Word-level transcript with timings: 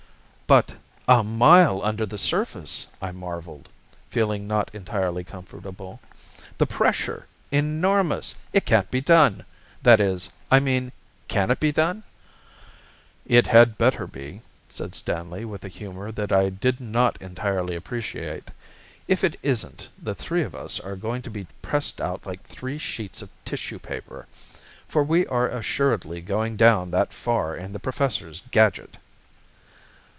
"But 0.51 0.75
a 1.07 1.23
mile 1.23 1.81
under 1.81 2.05
the 2.05 2.17
surface!" 2.17 2.87
I 3.01 3.13
marveled, 3.13 3.69
feeling 4.09 4.49
not 4.49 4.69
entirely 4.75 5.23
comfortable. 5.23 6.01
"The 6.57 6.67
pressure! 6.67 7.25
Enormous! 7.51 8.35
It 8.51 8.65
can't 8.65 8.91
be 8.91 8.99
done! 8.99 9.45
That 9.81 10.01
is, 10.01 10.27
I 10.51 10.59
mean, 10.59 10.91
can 11.29 11.51
it 11.51 11.61
be 11.61 11.71
done?" 11.71 12.03
"It 13.25 13.47
had 13.47 13.77
better 13.77 14.05
be," 14.05 14.41
said 14.67 14.93
Stanley 14.93 15.45
with 15.45 15.63
a 15.63 15.69
humor 15.69 16.11
that 16.11 16.33
I 16.33 16.49
did 16.49 16.81
not 16.81 17.15
entirely 17.21 17.77
appreciate. 17.77 18.51
"If 19.07 19.23
it 19.23 19.39
isn't, 19.41 19.87
the 20.03 20.13
three 20.13 20.43
of 20.43 20.53
us 20.53 20.81
are 20.81 20.97
going 20.97 21.21
to 21.21 21.31
be 21.31 21.47
pressed 21.61 22.01
out 22.01 22.25
like 22.25 22.43
three 22.43 22.77
sheets 22.77 23.21
of 23.21 23.29
tissue 23.45 23.79
paper! 23.79 24.27
For 24.85 25.01
we 25.01 25.25
are 25.27 25.47
assuredly 25.47 26.19
going 26.19 26.57
down 26.57 26.91
that 26.91 27.13
far 27.13 27.55
in 27.55 27.71
the 27.71 27.79
Professor's 27.79 28.43
gadget." 28.51 28.97